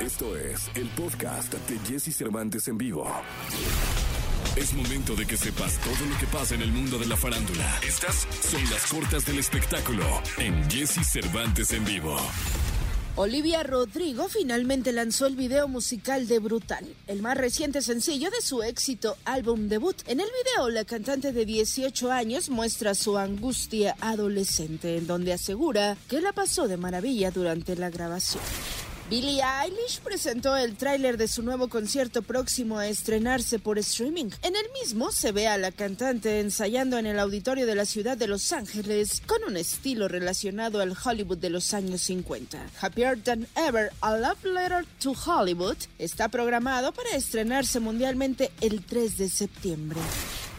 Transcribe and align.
Esto 0.00 0.34
es 0.34 0.70
el 0.76 0.88
podcast 0.88 1.52
de 1.52 1.78
Jesse 1.80 2.16
Cervantes 2.16 2.66
en 2.68 2.78
vivo. 2.78 3.06
Es 4.56 4.72
momento 4.72 5.14
de 5.14 5.26
que 5.26 5.36
sepas 5.36 5.78
todo 5.78 6.08
lo 6.10 6.18
que 6.18 6.26
pasa 6.26 6.54
en 6.54 6.62
el 6.62 6.72
mundo 6.72 6.98
de 6.98 7.06
la 7.06 7.18
farándula. 7.18 7.78
Estas 7.86 8.26
son 8.40 8.62
las 8.70 8.86
cortas 8.86 9.26
del 9.26 9.38
espectáculo 9.38 10.04
en 10.38 10.70
Jesse 10.70 11.06
Cervantes 11.06 11.72
en 11.72 11.84
vivo. 11.84 12.16
Olivia 13.16 13.62
Rodrigo 13.62 14.28
finalmente 14.30 14.92
lanzó 14.92 15.26
el 15.26 15.36
video 15.36 15.68
musical 15.68 16.26
de 16.26 16.38
Brutal, 16.38 16.86
el 17.06 17.20
más 17.20 17.36
reciente 17.36 17.82
sencillo 17.82 18.30
de 18.30 18.40
su 18.40 18.62
éxito 18.62 19.18
álbum 19.26 19.68
debut. 19.68 19.96
En 20.06 20.20
el 20.20 20.28
video, 20.28 20.70
la 20.70 20.86
cantante 20.86 21.32
de 21.32 21.44
18 21.44 22.10
años 22.10 22.48
muestra 22.48 22.94
su 22.94 23.18
angustia 23.18 23.96
adolescente, 24.00 24.96
en 24.96 25.06
donde 25.06 25.34
asegura 25.34 25.98
que 26.08 26.22
la 26.22 26.32
pasó 26.32 26.68
de 26.68 26.78
maravilla 26.78 27.30
durante 27.30 27.76
la 27.76 27.90
grabación. 27.90 28.42
Billie 29.10 29.42
Eilish 29.42 29.98
presentó 30.04 30.56
el 30.56 30.76
tráiler 30.76 31.16
de 31.16 31.26
su 31.26 31.42
nuevo 31.42 31.66
concierto 31.66 32.22
próximo 32.22 32.78
a 32.78 32.86
estrenarse 32.86 33.58
por 33.58 33.76
streaming. 33.76 34.30
En 34.40 34.54
el 34.54 34.62
mismo 34.80 35.10
se 35.10 35.32
ve 35.32 35.48
a 35.48 35.58
la 35.58 35.72
cantante 35.72 36.38
ensayando 36.38 36.96
en 36.96 37.06
el 37.06 37.18
auditorio 37.18 37.66
de 37.66 37.74
la 37.74 37.86
ciudad 37.86 38.16
de 38.16 38.28
Los 38.28 38.52
Ángeles 38.52 39.20
con 39.26 39.42
un 39.42 39.56
estilo 39.56 40.06
relacionado 40.06 40.80
al 40.80 40.96
Hollywood 40.96 41.38
de 41.38 41.50
los 41.50 41.74
años 41.74 42.02
50. 42.02 42.64
Happier 42.80 43.20
Than 43.20 43.48
Ever, 43.56 43.90
A 44.00 44.16
Love 44.16 44.44
Letter 44.44 44.86
to 45.02 45.12
Hollywood 45.26 45.78
está 45.98 46.28
programado 46.28 46.92
para 46.92 47.10
estrenarse 47.16 47.80
mundialmente 47.80 48.52
el 48.60 48.84
3 48.84 49.18
de 49.18 49.28
septiembre. 49.28 49.98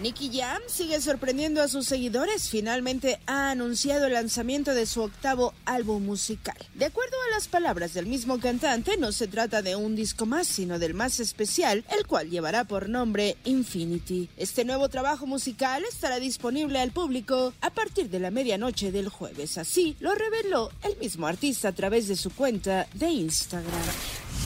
Nicky 0.00 0.30
Jam 0.30 0.60
sigue 0.66 1.00
sorprendiendo 1.00 1.62
a 1.62 1.68
sus 1.68 1.86
seguidores. 1.86 2.50
Finalmente 2.50 3.18
ha 3.26 3.50
anunciado 3.50 4.06
el 4.06 4.12
lanzamiento 4.12 4.74
de 4.74 4.84
su 4.84 5.02
octavo 5.02 5.54
álbum 5.64 6.04
musical. 6.04 6.56
De 6.74 6.84
acuerdo 6.84 7.16
a 7.26 7.34
las 7.34 7.48
palabras 7.48 7.94
del 7.94 8.04
mismo 8.04 8.38
cantante, 8.38 8.98
no 8.98 9.10
se 9.12 9.26
trata 9.26 9.62
de 9.62 9.74
un 9.74 9.96
disco 9.96 10.26
más, 10.26 10.46
sino 10.46 10.78
del 10.78 10.92
más 10.92 11.18
especial, 11.18 11.84
el 11.96 12.06
cual 12.06 12.28
llevará 12.28 12.64
por 12.64 12.90
nombre 12.90 13.38
Infinity. 13.44 14.28
Este 14.36 14.66
nuevo 14.66 14.90
trabajo 14.90 15.26
musical 15.26 15.82
estará 15.84 16.20
disponible 16.20 16.78
al 16.78 16.92
público 16.92 17.54
a 17.62 17.70
partir 17.70 18.10
de 18.10 18.20
la 18.20 18.30
medianoche 18.30 18.92
del 18.92 19.08
jueves. 19.08 19.56
Así 19.56 19.96
lo 20.00 20.14
reveló 20.14 20.70
el 20.82 20.96
mismo 20.98 21.26
artista 21.26 21.68
a 21.68 21.72
través 21.72 22.06
de 22.06 22.16
su 22.16 22.30
cuenta 22.30 22.86
de 22.92 23.08
Instagram. 23.08 24.45